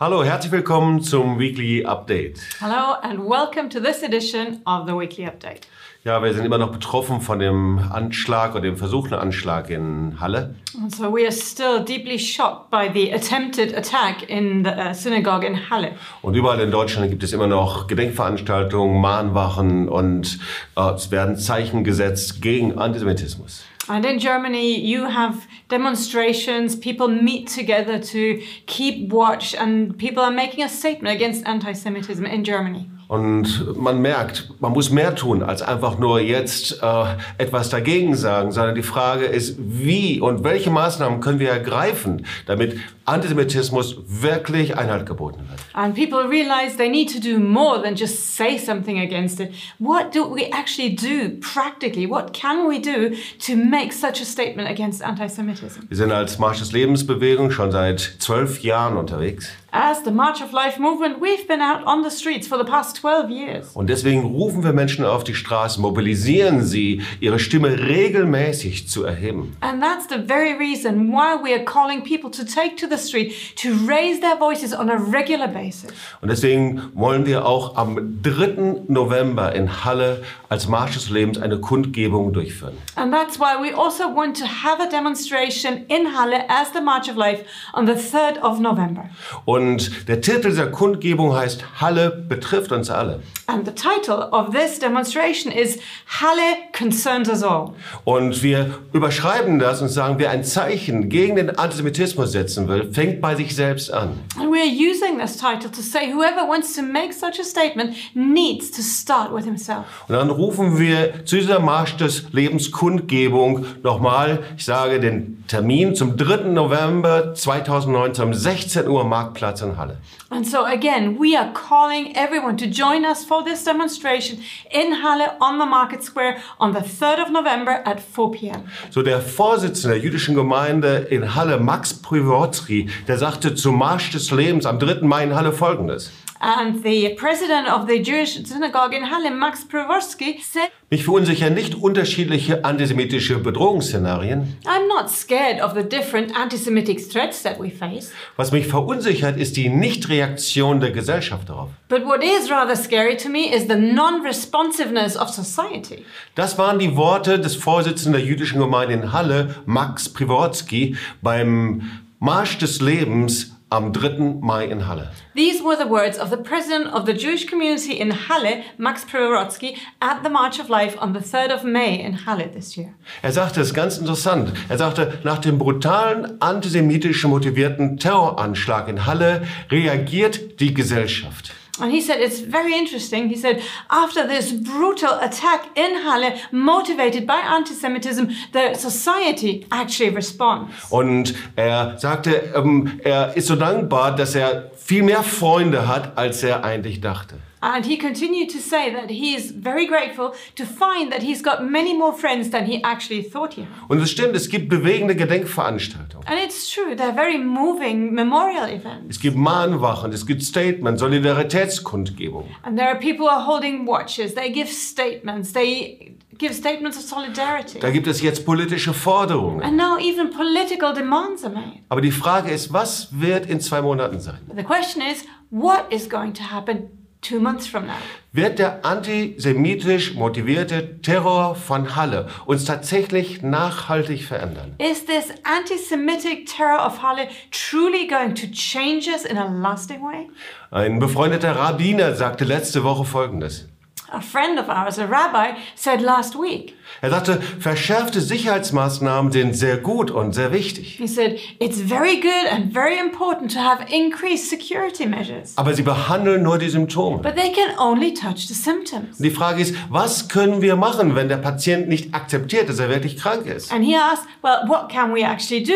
Hallo, 0.00 0.22
herzlich 0.22 0.52
willkommen 0.52 1.02
zum 1.02 1.40
Weekly 1.40 1.84
Update. 1.84 2.38
Hello 2.60 2.94
and 3.02 3.18
welcome 3.28 3.68
to 3.68 3.80
this 3.80 4.04
edition 4.04 4.62
of 4.64 4.86
the 4.86 4.94
Weekly 4.94 5.24
Update. 5.26 5.62
Ja, 6.04 6.22
wir 6.22 6.32
sind 6.32 6.44
immer 6.44 6.58
noch 6.58 6.70
betroffen 6.70 7.20
von 7.20 7.40
dem 7.40 7.80
Anschlag 7.90 8.52
oder 8.52 8.62
dem 8.62 8.76
versuchten 8.76 9.14
Anschlag 9.14 9.68
in 9.68 10.20
Halle. 10.20 10.54
And 10.80 10.94
so 10.94 11.12
we 11.12 11.24
are 11.24 11.32
still 11.32 11.84
deeply 11.84 12.18
shocked 12.18 12.70
by 12.70 12.88
the 12.92 13.12
attempted 13.12 13.76
attack 13.76 14.22
in 14.28 14.64
the 14.64 14.70
uh, 14.70 14.94
synagogue 14.94 15.44
in 15.44 15.68
Halle. 15.68 15.92
Und 16.22 16.34
überall 16.34 16.60
in 16.60 16.70
Deutschland 16.70 17.10
gibt 17.10 17.24
es 17.24 17.32
immer 17.32 17.48
noch 17.48 17.88
Gedenkveranstaltungen, 17.88 19.00
Mahnwachen 19.00 19.88
und 19.88 20.38
äh, 20.76 20.90
es 20.94 21.10
werden 21.10 21.36
Zeichen 21.36 21.82
gesetzt 21.82 22.40
gegen 22.42 22.78
Antisemitismus. 22.78 23.64
And 23.88 24.04
in 24.04 24.18
Germany, 24.18 24.78
you 24.78 25.04
have 25.06 25.38
demonstrations, 25.68 26.78
people 26.78 27.08
meet 27.08 27.52
together 27.52 28.00
to 28.00 28.40
keep 28.66 29.12
watch, 29.12 29.54
and 29.54 29.96
people 29.98 30.22
are 30.22 30.30
making 30.30 30.62
a 30.62 30.68
statement 30.68 31.14
against 31.14 31.44
anti 31.46 31.72
Semitism 31.72 32.24
in 32.24 32.44
Germany. 32.44 32.88
Und 33.08 33.74
man 33.78 34.02
merkt, 34.02 34.50
man 34.60 34.72
muss 34.72 34.90
mehr 34.90 35.14
tun, 35.14 35.42
als 35.42 35.62
einfach 35.62 35.98
nur 35.98 36.20
jetzt 36.20 36.82
äh, 36.82 37.04
etwas 37.42 37.70
dagegen 37.70 38.14
sagen, 38.14 38.52
sondern 38.52 38.74
die 38.74 38.82
Frage 38.82 39.24
ist, 39.24 39.56
wie 39.58 40.20
und 40.20 40.44
welche 40.44 40.70
Maßnahmen 40.70 41.20
können 41.20 41.38
wir 41.38 41.48
ergreifen, 41.48 42.26
damit 42.44 42.76
Antisemitismus 43.06 43.96
wirklich 44.06 44.76
Einhalt 44.76 45.06
geboten 45.06 45.40
wird. 45.48 45.58
And 45.72 45.94
people 45.94 46.28
realize 46.28 46.76
they 46.76 46.90
need 46.90 47.10
to 47.10 47.18
do 47.18 47.40
more 47.40 47.82
than 47.82 47.94
just 47.94 48.36
say 48.36 48.58
something 48.58 49.00
against 49.00 49.40
it. 49.40 49.54
What 49.78 50.14
do 50.14 50.30
we 50.30 50.50
actually 50.52 50.94
do 50.94 51.30
practically? 51.40 52.06
What 52.06 52.34
can 52.34 52.68
we 52.68 52.78
do 52.78 53.16
to 53.46 53.56
make 53.56 53.94
such 53.94 54.20
a 54.20 54.26
statement 54.26 54.68
against 54.68 55.02
anti 55.02 55.28
Semitism? 55.28 55.80
Wir 55.88 55.96
sind 55.96 56.12
als 56.12 56.38
Marsch 56.38 56.58
des 56.58 56.72
Lebens 56.72 57.06
Bewegung 57.06 57.50
schon 57.50 57.72
seit 57.72 58.00
zwölf 58.18 58.62
Jahren 58.62 58.98
unterwegs. 58.98 59.48
As 59.70 60.02
the 60.02 60.10
March 60.10 60.40
of 60.40 60.54
Life 60.54 60.78
movement, 60.78 61.20
we've 61.20 61.46
been 61.46 61.60
out 61.60 61.84
on 61.84 62.02
the 62.02 62.10
streets 62.10 62.48
for 62.48 62.56
the 62.56 62.64
past 62.64 62.96
12 62.96 63.30
years. 63.30 63.66
Und 63.74 63.90
deswegen 63.90 64.24
rufen 64.24 64.64
wir 64.64 64.72
Menschen 64.72 65.04
auf 65.04 65.24
die 65.24 65.34
Straße, 65.34 65.78
mobilisieren 65.78 66.62
sie, 66.62 67.02
ihre 67.20 67.38
Stimme 67.38 67.78
regelmäßig 67.78 68.88
zu 68.88 69.04
erheben. 69.04 69.58
And 69.60 69.82
that's 69.82 70.08
the 70.08 70.26
very 70.26 70.54
reason 70.54 71.12
why 71.12 71.36
we 71.36 71.52
are 71.52 71.62
calling 71.62 72.02
people 72.02 72.30
to 72.30 72.44
take 72.44 72.76
to 72.76 72.86
the 72.88 72.96
street 72.96 73.34
to 73.56 73.68
raise 73.86 74.20
their 74.20 74.38
voices 74.38 74.72
on 74.72 74.88
a 74.88 74.96
regular 74.96 75.48
basis. 75.48 75.92
Und 76.22 76.30
deswegen 76.30 76.90
wollen 76.94 77.26
wir 77.26 77.44
auch 77.44 77.76
am 77.76 78.22
3. 78.22 78.84
November 78.88 79.54
in 79.54 79.84
Halle 79.84 80.22
als 80.48 80.66
Marsch 80.66 80.94
des 80.94 81.10
Lebens 81.10 81.36
eine 81.36 81.60
Kundgebung 81.60 82.32
durchführen. 82.32 82.78
And 82.96 83.12
that's 83.12 83.38
why 83.38 83.60
we 83.60 83.76
also 83.76 84.04
want 84.04 84.38
to 84.38 84.46
have 84.46 84.80
a 84.80 84.86
demonstration 84.86 85.84
in 85.88 86.16
Halle 86.16 86.48
as 86.48 86.72
the 86.72 86.80
March 86.80 87.10
of 87.10 87.16
Life 87.16 87.44
on 87.74 87.86
the 87.86 87.92
3rd 87.92 88.38
of 88.40 88.60
November. 88.60 89.10
Und 89.44 89.57
der 90.06 90.20
Titel 90.20 90.50
dieser 90.50 90.66
Kundgebung 90.66 91.34
heißt 91.34 91.64
Halle 91.80 92.10
betrifft 92.28 92.72
uns 92.72 92.90
alle. 92.90 93.20
And 93.46 93.66
the 93.66 93.72
title 93.72 94.28
of 94.30 94.50
this 94.50 94.78
demonstration 94.78 95.50
is 95.50 95.78
Halle 96.20 96.58
Concerns 96.76 97.28
Us 97.30 97.42
All. 97.42 97.72
Und 98.04 98.42
wir 98.42 98.78
überschreiben 98.92 99.58
das 99.58 99.80
und 99.80 99.88
sagen, 99.88 100.16
wer 100.18 100.30
ein 100.30 100.44
Zeichen 100.44 101.08
gegen 101.08 101.36
den 101.36 101.58
Antisemitismus 101.58 102.32
setzen 102.32 102.68
will, 102.68 102.92
fängt 102.92 103.22
bei 103.22 103.34
sich 103.36 103.54
selbst 103.56 103.90
an. 103.90 104.10
And 104.38 104.50
we 104.52 104.58
are 104.58 104.68
using 104.68 105.18
this 105.18 105.38
title 105.38 105.70
to 105.70 105.80
say 105.80 106.12
whoever 106.12 106.46
wants 106.46 106.74
to 106.76 106.82
make 106.82 107.14
such 107.14 107.40
a 107.40 107.44
statement 107.44 107.94
needs 108.14 108.70
to 108.70 108.82
start 108.82 109.34
with 109.34 109.44
himself. 109.44 109.86
Und 110.08 110.14
dann 110.14 110.28
rufen 110.28 110.78
wir 110.78 111.24
zu 111.24 111.36
dieser 111.36 111.58
Marsch 111.58 111.96
des 111.96 112.24
Lebens 112.32 112.70
Kundgebung 112.70 113.64
nochmal, 113.82 114.40
ich 114.56 114.66
sage 114.66 115.00
den 115.00 115.44
Termin 115.48 115.94
zum 115.94 116.18
3. 116.18 116.48
November 116.48 117.34
2019 117.34 118.24
um 118.24 118.34
16 118.34 118.86
Uhr 118.88 119.04
Marktplatz 119.04 119.47
Halle. 119.76 119.96
And 120.30 120.46
so 120.46 120.64
again, 120.64 121.18
we 121.18 121.36
are 121.36 121.52
calling 121.52 122.16
everyone 122.16 122.56
to 122.58 122.66
join 122.66 123.04
us 123.04 123.24
for 123.24 123.42
this 123.44 123.64
demonstration 123.64 124.38
in 124.70 124.92
Halle 124.92 125.36
on 125.40 125.58
the 125.58 125.66
Market 125.66 126.02
Square 126.02 126.38
on 126.58 126.72
the 126.72 126.80
3rd 126.80 127.26
of 127.26 127.30
November 127.30 127.82
at 127.84 128.00
4 128.00 128.30
p.m. 128.32 128.68
So 128.90 129.02
der 129.02 129.20
Vorsitzende 129.20 129.98
der 129.98 130.04
jüdischen 130.04 130.34
Gemeinde 130.34 131.06
in 131.10 131.34
Halle, 131.34 131.58
Max 131.58 131.94
Priwotsky, 131.94 132.88
der 133.06 133.18
sagte 133.18 133.54
zum 133.54 133.78
Marsch 133.78 134.10
des 134.12 134.30
Lebens 134.30 134.66
am 134.66 134.78
3. 134.78 135.06
Mai 135.06 135.24
in 135.24 135.34
Halle 135.34 135.52
folgendes. 135.52 136.12
And 136.40 136.84
the 136.84 137.16
president 137.16 137.68
of 137.68 137.88
the 137.88 138.00
Jewish 138.00 138.34
synagogue 138.44 138.94
in 138.94 139.10
Halle, 139.10 139.30
Max 139.30 139.64
Pravorsky, 139.64 140.38
said, 140.42 140.70
Mich 140.90 141.04
verunsichern 141.04 141.52
nicht 141.54 141.74
unterschiedliche 141.74 142.64
antisemitische 142.64 143.38
Bedrohungsszenarien. 143.38 144.56
I'm 144.64 144.86
not 144.88 145.10
scared 145.10 145.60
of 145.60 145.74
the 145.74 145.82
different 145.82 146.34
anti-Semitic 146.36 147.00
threats 147.10 147.42
that 147.42 147.58
we 147.60 147.70
face, 147.70 148.12
Was 148.36 148.52
mich 148.52 148.66
verunsichert, 148.68 149.36
ist 149.36 149.56
die 149.56 149.68
Nichtreaktion 149.68 150.80
der 150.80 150.92
Gesellschaft 150.92 151.48
darauf. 151.48 151.70
but 151.88 152.04
what 152.06 152.22
is 152.22 152.50
rather 152.50 152.76
scary 152.76 153.16
to 153.16 153.28
me 153.28 153.52
is 153.52 153.66
the 153.66 153.76
non-responsiveness 153.76 155.16
of 155.16 155.28
society. 155.30 156.04
Das 156.34 156.56
waren 156.58 156.78
die 156.78 156.96
Worte 156.96 157.38
des 157.38 157.56
Vorsitzenden 157.56 158.12
der 158.20 158.22
jüdischen 158.22 158.58
Gemeinde 158.60 158.94
in 158.94 159.12
Halle, 159.12 159.56
Max 159.66 160.08
Priwotsky, 160.08 160.96
beim 161.22 161.82
Marsch 162.20 162.58
des 162.58 162.80
Lebens 162.80 163.54
am 163.70 163.92
3. 163.92 164.40
Mai 164.40 164.64
in 164.64 164.80
Halle. 164.86 165.10
These 165.34 165.62
were 165.62 165.76
the 165.76 165.86
words 165.86 166.18
of 166.18 166.30
the 166.30 166.36
president 166.36 166.86
of 166.88 167.06
the 167.06 167.12
Jewish 167.12 167.46
community 167.46 167.98
in 167.98 168.10
Halle, 168.10 168.64
Max 168.78 169.04
Pravorsky, 169.04 169.76
at 170.00 170.22
the 170.22 170.30
March 170.30 170.58
of 170.58 170.68
Life 170.68 170.96
on 170.98 171.12
the 171.12 171.20
3rd 171.20 171.50
of 171.50 171.64
May 171.64 172.00
in 172.00 172.26
Halle 172.26 172.48
this 172.48 172.76
year. 172.76 172.94
Er 173.22 173.32
sagte 173.32 173.60
es 173.60 173.74
ganz 173.74 173.98
interessant. 173.98 174.52
Er 174.68 174.78
sagte, 174.78 175.18
nach 175.24 175.38
dem 175.38 175.58
brutalen 175.58 176.40
antisemitisch 176.40 177.24
motivierten 177.24 177.98
Terroranschlag 177.98 178.88
in 178.88 179.04
Halle 179.06 179.42
reagiert 179.70 180.60
die 180.60 180.72
Gesellschaft. 180.72 181.52
And 181.80 181.92
he 181.92 182.00
said, 182.00 182.20
it's 182.20 182.40
very 182.40 182.74
interesting. 182.74 183.28
He 183.28 183.36
said, 183.36 183.60
after 183.88 184.26
this 184.26 184.52
brutal 184.52 185.18
attack 185.20 185.76
in 185.76 186.02
Halle, 186.04 186.38
motivated 186.52 187.26
by 187.26 187.40
anti-Semitism, 187.40 188.28
the 188.52 188.74
society 188.74 189.66
actually 189.70 190.14
responds. 190.14 190.72
Und 190.90 191.34
er 191.56 191.98
sagte, 191.98 192.52
ähm, 192.54 193.00
er 193.04 193.36
ist 193.36 193.48
so 193.48 193.56
dankbar, 193.56 194.16
dass 194.16 194.34
er 194.34 194.70
viel 194.76 195.02
mehr 195.02 195.22
Freunde 195.22 195.86
hat, 195.86 196.16
als 196.16 196.42
er 196.42 196.64
eigentlich 196.64 197.00
dachte. 197.00 197.36
And 197.60 197.86
he 197.86 197.96
continued 197.96 198.50
to 198.50 198.58
say 198.58 198.92
that 198.92 199.10
he 199.10 199.34
is 199.34 199.50
very 199.50 199.86
grateful 199.86 200.34
to 200.54 200.64
find 200.64 201.10
that 201.12 201.22
he's 201.22 201.42
got 201.42 201.64
many 201.64 201.94
more 201.94 202.12
friends 202.12 202.50
than 202.50 202.66
he 202.66 202.82
actually 202.82 203.22
thought 203.22 203.54
he 203.54 203.62
had. 203.62 203.88
Und 203.88 204.00
es 204.00 204.10
stimmt, 204.10 204.36
es 204.36 204.48
gibt 204.48 204.68
bewegende 204.68 205.16
Gedenkveranstaltungen. 205.16 206.26
And 206.26 206.38
it's 206.38 206.70
true, 206.70 206.94
they're 206.94 207.14
very 207.14 207.38
moving 207.38 208.14
memorial 208.14 208.68
events. 208.68 209.16
Es 209.16 209.20
gibt 209.20 209.36
Mahnwachen, 209.36 210.12
es 210.12 210.24
gibt 210.26 210.42
Statements, 210.42 211.02
Solidaritätskundgebungen. 211.02 212.48
And 212.62 212.78
there 212.78 212.88
are 212.88 212.98
people 212.98 213.26
who 213.26 213.30
are 213.30 213.44
holding 213.44 213.86
watches, 213.86 214.34
they 214.34 214.50
give 214.52 214.70
statements, 214.70 215.52
they 215.52 216.16
give 216.38 216.54
statements 216.54 216.96
of 216.96 217.02
solidarity. 217.02 217.80
Da 217.80 217.90
gibt 217.90 218.06
es 218.06 218.22
jetzt 218.22 218.44
politische 218.44 218.94
Forderungen. 218.94 219.62
And 219.62 219.76
now 219.76 219.98
even 219.98 220.30
political 220.30 220.94
demands 220.94 221.44
are 221.44 221.52
made. 221.52 221.80
Aber 221.88 222.00
die 222.00 222.12
Frage 222.12 222.50
ist, 222.50 222.72
was 222.72 223.08
wird 223.10 223.46
in 223.46 223.60
zwei 223.60 223.82
Monaten 223.82 224.20
sein? 224.20 224.38
The 224.54 224.62
question 224.62 225.02
is, 225.02 225.24
what 225.50 225.92
is 225.92 226.08
going 226.08 226.34
to 226.34 226.44
happen 226.44 226.97
two 227.20 227.40
months 227.40 227.66
from 227.66 227.86
now? 227.86 227.94
Wird 228.32 228.58
der 228.58 228.84
antisemitisch 228.84 230.14
motivierte 230.14 231.00
Terror 231.00 231.54
von 231.54 231.96
Halle 231.96 232.28
uns 232.46 232.64
tatsächlich 232.64 233.42
nachhaltig 233.42 234.24
verändern? 234.24 234.74
Is 234.78 235.04
this 235.06 235.30
anti 235.44 235.76
Semitic 235.78 236.46
terror 236.46 236.84
of 236.86 237.02
Halle 237.02 237.28
truly 237.50 238.06
going 238.06 238.34
to 238.34 238.46
change 238.48 239.08
us 239.08 239.24
in 239.24 239.36
a 239.36 239.46
lasting 239.46 240.02
way? 240.02 240.28
Ein 240.70 240.98
befreundeter 240.98 241.56
Rabbiner 241.56 242.14
sagte 242.14 242.44
letzte 242.44 242.84
Woche 242.84 243.04
Folgendes. 243.04 243.68
A 244.10 244.20
friend 244.20 244.58
of 244.58 244.68
ours, 244.68 244.98
a 244.98 245.04
rabbi, 245.06 245.52
said 245.74 246.00
last 246.00 246.34
week, 246.34 246.74
Er 247.02 247.10
sagte, 247.10 247.40
verschärfte 247.60 248.20
Sicherheitsmaßnahmen 248.22 249.30
sind 249.30 249.54
sehr 249.54 249.76
gut 249.76 250.10
und 250.10 250.32
sehr 250.34 250.52
wichtig. 250.52 250.96
he 250.98 251.06
said, 251.06 251.38
it's 251.60 251.78
very 251.80 252.18
good 252.18 252.50
and 252.50 252.72
very 252.72 252.98
important 252.98 253.52
to 253.52 253.58
have 253.60 253.84
increased 253.92 254.48
security 254.48 255.04
measures, 255.06 255.52
Aber 255.56 255.74
sie 255.74 255.82
behandeln 255.82 256.42
nur 256.42 256.56
die 256.58 256.70
Symptome. 256.70 257.18
but 257.22 257.36
they 257.36 257.52
can 257.52 257.78
only 257.78 258.14
touch 258.14 258.48
the 258.48 258.54
symptoms. 258.54 259.18
Und 259.18 259.24
die 259.24 259.30
Frage 259.30 259.60
ist, 259.60 259.74
was 259.90 260.28
können 260.28 260.62
wir 260.62 260.76
machen, 260.76 261.14
wenn 261.14 261.28
der 261.28 261.36
Patient 261.36 261.88
nicht 261.88 262.14
akzeptiert, 262.14 262.68
dass 262.70 262.78
er 262.78 262.88
wirklich 262.88 263.18
krank 263.18 263.46
ist? 263.46 263.70
And 263.70 263.84
he 263.84 263.94
asked, 263.94 264.24
well, 264.42 264.66
what 264.66 264.88
can 264.90 265.14
we 265.14 265.22
actually 265.22 265.62
do? 265.62 265.74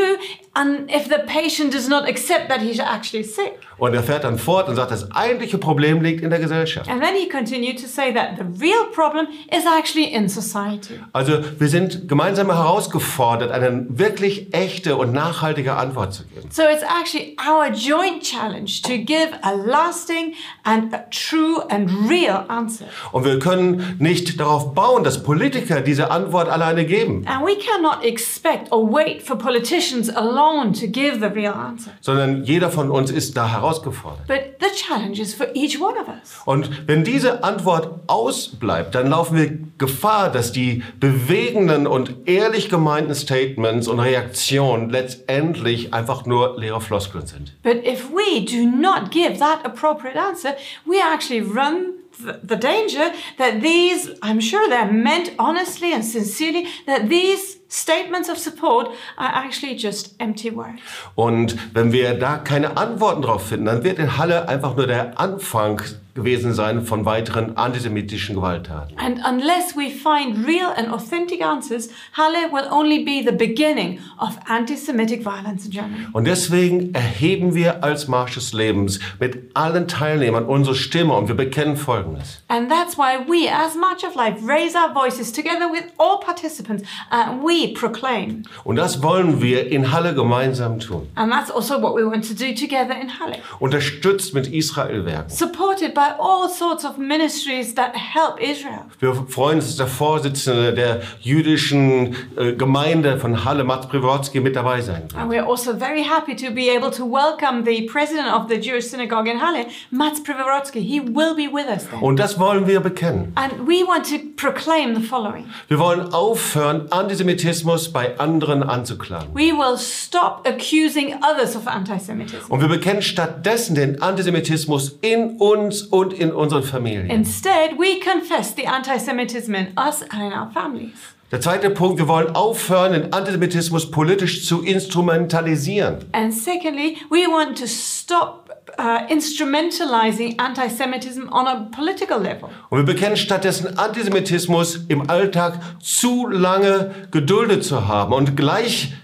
And 0.54 0.90
if 0.90 1.08
the 1.08 1.20
patient 1.26 1.72
does 1.72 1.88
not 1.88 2.06
accept 2.06 2.50
that 2.50 2.60
he's 2.60 2.78
actually 2.78 3.24
sick? 3.24 3.58
Und 3.78 3.94
er 3.94 4.02
fährt 4.02 4.24
dann 4.24 4.38
fort 4.38 4.68
und 4.68 4.76
sagt, 4.76 4.90
das 4.90 5.10
eigentliche 5.12 5.56
Problem 5.56 6.02
liegt 6.02 6.22
in 6.22 6.28
der 6.28 6.38
Gesellschaft. 6.38 6.90
And 6.90 7.02
then 7.02 7.14
he 7.14 7.26
continued 7.26 7.80
to 7.80 7.88
say 7.88 8.12
that 8.12 8.36
the 8.36 8.44
real 8.62 8.84
problem 8.92 9.28
is 9.50 9.64
actually 9.64 10.12
in 10.12 10.28
society. 10.28 11.00
Also 11.14 11.38
wir 11.58 11.68
sind 11.68 12.06
gemeinsam 12.06 12.52
herausgefordert, 12.52 13.50
eine 13.50 13.86
wirklich 13.88 14.52
echte 14.52 14.96
und 14.96 15.14
nachhaltige 15.14 15.72
Antwort 15.72 16.12
zu 16.12 16.24
geben. 16.26 16.50
So 16.50 16.64
it's 16.64 16.82
actually 16.82 17.34
our 17.48 17.72
joint 17.72 18.22
challenge 18.22 18.82
to 18.82 18.98
give 18.98 19.30
a 19.40 19.52
lasting 19.52 20.34
and 20.64 20.92
a 20.92 21.06
true 21.10 21.64
and 21.70 21.90
real 22.10 22.44
answer. 22.48 22.84
Und 23.10 23.24
wir 23.24 23.38
können 23.38 23.96
nicht 23.98 24.38
darauf 24.38 24.74
bauen, 24.74 25.02
dass 25.02 25.22
Politiker 25.22 25.80
diese 25.80 26.10
Antwort 26.10 26.50
alleine 26.50 26.84
geben. 26.84 27.26
And 27.26 27.46
we 27.46 27.56
cannot 27.56 28.04
expect 28.04 28.70
or 28.70 28.86
wait 28.92 29.22
for 29.22 29.36
politicians 29.36 30.14
alone 30.14 30.41
alone 30.42 30.72
to 30.72 30.86
give 30.86 31.20
the 31.20 31.32
real 31.34 31.52
answer. 31.54 31.92
sondern 32.00 32.44
jeder 32.44 32.70
von 32.70 32.90
uns 32.90 33.10
ist 33.10 33.36
da 33.36 33.48
herausgefordert. 33.48 34.26
But 34.26 34.56
the 34.60 34.74
challenge 34.74 35.20
is 35.20 35.34
for 35.34 35.46
each 35.54 35.80
one 35.80 35.94
of 36.00 36.08
us. 36.08 36.40
Und 36.44 36.86
wenn 36.88 37.04
diese 37.04 37.44
Antwort 37.44 38.00
ausbleibt, 38.08 38.94
dann 38.94 39.10
laufen 39.10 39.36
wir 39.36 39.58
Gefahr, 39.78 40.30
dass 40.30 40.52
die 40.52 40.82
bewegenden 41.00 41.86
und 41.86 42.14
ehrlich 42.26 42.68
gemeinten 42.68 43.14
Statements 43.14 43.88
und 43.88 43.98
Reaktionen 44.00 44.90
letztendlich 44.90 45.92
einfach 45.92 46.24
nur 46.26 46.58
leere 46.58 46.80
Floskeln 46.80 47.26
sind. 47.26 47.52
But 47.62 47.84
if 47.84 48.10
we 48.10 48.44
do 48.44 48.64
not 48.68 49.10
give 49.10 49.38
that 49.38 49.64
appropriate 49.64 50.16
answer, 50.18 50.54
we 50.84 50.96
actually 50.98 51.40
run 51.40 51.94
th- 52.16 52.36
the 52.42 52.56
danger 52.56 53.12
that 53.38 53.60
these, 53.60 54.10
I'm 54.22 54.40
sure 54.40 54.68
they're 54.68 54.92
meant 54.92 55.32
honestly 55.38 55.92
and 55.92 56.04
sincerely, 56.04 56.66
that 56.86 57.08
these 57.08 57.58
statements 57.68 58.28
of 58.28 58.36
support 58.38 58.88
are 59.16 59.30
actually 59.32 59.74
just 59.76 60.14
empty 60.18 60.50
words. 60.50 60.80
Und 61.14 61.56
wenn 61.74 61.92
wir 61.92 62.14
da 62.14 62.36
keine 62.38 62.76
Antworten 62.76 63.22
drauf 63.22 63.48
finden, 63.48 63.66
dann 63.66 63.84
wird 63.84 63.98
in 63.98 64.18
Halle 64.18 64.48
einfach 64.48 64.76
nur 64.76 64.86
der 64.86 65.18
Anfang 65.18 65.80
gewesen 66.14 66.52
sein 66.52 66.82
von 66.82 67.06
weiteren 67.06 67.56
antisemitischen 67.56 68.34
Gewalttaten. 68.34 68.96
And 68.98 69.18
unless 69.26 69.74
we 69.74 69.88
find 69.90 70.46
real 70.46 70.70
and 70.76 70.92
authentic 70.92 71.42
answers, 71.42 71.88
Halle 72.12 72.52
will 72.52 72.70
only 72.70 73.02
be 73.02 73.22
the 73.24 73.34
beginning 73.34 73.98
of 74.18 74.38
anti 74.46 74.76
Semitic 74.76 75.24
violence 75.24 75.64
in 75.64 75.70
Germany. 75.70 76.06
Und 76.12 76.26
deswegen 76.26 76.94
erheben 76.94 77.54
wir 77.54 77.82
als 77.82 78.08
Marsch 78.08 78.34
des 78.34 78.52
Lebens 78.52 79.00
mit 79.20 79.50
allen 79.54 79.88
Teilnehmern 79.88 80.44
unsere 80.44 80.74
Stimme 80.74 81.14
und 81.14 81.28
wir 81.28 81.34
bekennen 81.34 81.76
Folgendes. 81.76 82.42
And 82.48 82.70
that's 82.70 82.98
why 82.98 83.18
we, 83.26 83.48
as 83.50 83.74
March 83.74 84.04
of 84.04 84.14
Life, 84.14 84.46
raise 84.46 84.76
our 84.76 84.92
voices 84.92 85.32
together 85.32 85.70
with 85.72 85.84
all 85.96 86.20
participants 86.20 86.84
and 87.10 87.42
we 87.42 87.72
proclaim. 87.72 88.42
Und 88.64 88.76
das 88.76 89.02
wollen 89.02 89.40
wir 89.40 89.70
in 89.70 89.92
Halle 89.92 90.14
gemeinsam 90.14 90.78
tun. 90.78 91.08
And 91.14 91.32
that's 91.32 91.50
also 91.50 91.80
what 91.80 91.94
we 91.96 92.04
want 92.04 92.28
to 92.28 92.34
do 92.34 92.54
together 92.54 92.94
in 93.00 93.18
Halle. 93.18 93.38
Unterstützt 93.60 94.34
mit 94.34 94.46
Israel-Werken. 94.52 95.30
Supported 95.30 95.94
by 95.94 96.01
all 96.18 96.48
sorts 96.48 96.84
of 96.84 96.98
ministries 96.98 97.74
that 97.74 97.94
help 97.94 98.40
Israel. 98.40 98.84
Wir 98.98 99.14
freuen 99.28 99.56
uns, 99.56 99.68
dass 99.68 99.76
der 99.76 99.86
Vorsitzende 99.86 100.72
der 100.74 101.00
jüdischen 101.20 102.16
äh, 102.36 102.52
Gemeinde 102.52 103.18
von 103.18 103.44
Halle, 103.44 103.64
Mats 103.64 103.86
Priwodzki, 103.88 104.40
mit 104.40 104.56
dabei 104.56 104.80
sein 104.80 105.02
wird. 105.02 105.16
And 105.16 105.30
we're 105.30 105.46
also 105.46 105.76
very 105.76 106.02
happy 106.02 106.34
to 106.36 106.52
be 106.52 106.70
able 106.70 106.90
to 106.90 107.04
welcome 107.04 107.64
the 107.64 107.82
president 107.86 108.32
of 108.32 108.48
the 108.48 108.56
Jewish 108.56 108.88
synagogue 108.88 109.28
in 109.28 109.40
Halle, 109.40 109.66
Mats 109.90 110.20
Privorodski. 110.22 110.80
He 110.80 111.00
will 111.00 111.34
be 111.34 111.48
with 111.52 111.66
us 111.68 111.88
there. 111.88 112.02
Und 112.02 112.18
das 112.18 112.38
wollen 112.38 112.66
wir 112.66 112.80
bekennen. 112.80 113.32
And 113.34 113.66
we 113.66 113.86
want 113.86 114.08
to 114.10 114.18
proclaim 114.36 114.94
the 114.94 115.02
following. 115.02 115.46
Wir 115.68 115.78
wollen 115.78 116.12
aufhören, 116.12 116.90
Antisemitismus 116.90 117.92
bei 117.92 118.18
anderen 118.18 118.62
anzuklagen. 118.62 119.28
We 119.34 119.52
will 119.52 119.78
stop 119.78 120.46
accusing 120.46 121.14
others 121.22 121.56
of 121.56 121.66
anti-Semitism. 121.66 122.50
Und 122.50 122.60
wir 122.60 122.68
bekennen 122.68 123.02
stattdessen 123.02 123.74
den 123.74 124.00
Antisemitismus 124.02 124.98
in 125.00 125.36
uns 125.38 125.91
und 125.92 126.14
in 126.14 126.32
unseren 126.32 126.62
Familien. 126.62 127.10
Instead, 127.10 127.78
we 127.78 128.00
confess 128.00 128.54
the 128.56 128.66
anti-Semitism 128.66 129.54
in 129.54 129.68
us 129.76 130.02
and 130.02 130.22
in 130.22 130.32
our 130.32 130.50
families. 130.52 130.96
Der 131.30 131.40
zweite 131.40 131.70
Punkt, 131.70 131.98
wir 131.98 132.08
wollen 132.08 132.34
aufhören, 132.34 132.92
den 132.92 133.12
Antisemitismus 133.12 133.90
politisch 133.90 134.46
zu 134.46 134.62
instrumentalisieren. 134.62 136.04
And 136.12 136.32
secondly, 136.32 136.98
we 137.10 137.26
want 137.26 137.58
to 137.58 137.66
stop 137.66 138.50
uh, 138.78 139.10
instrumentalizing 139.10 140.38
anti-Semitism 140.38 141.28
on 141.30 141.46
a 141.46 141.68
political 141.74 142.20
level. 142.20 142.48
Und 142.70 142.78
wir 142.78 142.84
bekennen 142.84 143.16
stattdessen 143.16 143.78
Antisemitismus 143.78 144.80
im 144.88 145.08
Alltag 145.08 145.58
zu 145.80 146.26
lange 146.28 146.90
geduldet 147.10 147.64
zu 147.64 147.88
haben 147.88 148.12
und 148.12 148.36